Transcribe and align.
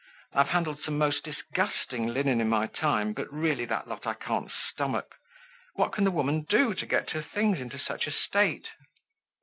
I've 0.33 0.47
handled 0.47 0.79
some 0.81 0.97
most 0.97 1.23
disgusting 1.23 2.07
linen 2.07 2.41
in 2.41 2.49
my 2.49 2.65
time; 2.65 3.13
but 3.13 3.31
really, 3.31 3.65
that 3.65 3.87
lot 3.87 4.07
I 4.07 4.15
can't 4.15 4.49
stomach. 4.51 5.13
What 5.75 5.91
can 5.91 6.05
the 6.05 6.09
woman 6.09 6.47
do 6.49 6.73
to 6.73 6.85
get 6.87 7.11
her 7.11 7.21
things 7.21 7.59
into 7.59 7.77
such 7.77 8.07
a 8.07 8.11
state?" 8.11 8.65